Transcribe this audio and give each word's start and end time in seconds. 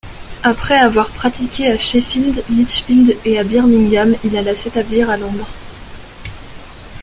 Après 0.41 0.77
avoir 0.79 1.11
pratiqué 1.11 1.67
à 1.67 1.77
Sheffield, 1.77 2.43
Lichfield 2.49 3.15
et 3.23 3.37
à 3.37 3.43
Birmingham, 3.43 4.15
il 4.23 4.35
alla 4.35 4.55
s’établir 4.55 5.11
à 5.11 5.17
Londres. 5.17 5.47